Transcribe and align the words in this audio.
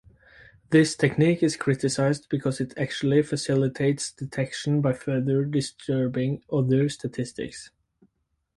This 0.71 0.95
technique 0.95 1.43
is 1.43 1.55
criticized 1.55 2.27
because 2.27 2.59
it 2.59 2.73
actually 2.75 3.21
facilitates 3.21 4.11
detection 4.11 4.81
by 4.81 4.93
further 4.93 5.45
disturbing 5.45 6.41
other 6.51 6.89
statistics. 6.89 7.69